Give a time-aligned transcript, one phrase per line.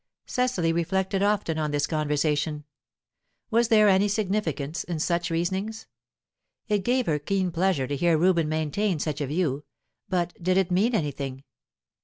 [0.25, 2.63] Cecily reflected often on this conversation.
[3.51, 5.85] Was there any significance in such reasonings?
[6.67, 9.63] It gave her keen pleasure to hear Reuben maintain such a view,
[10.09, 11.43] but did it mean anything?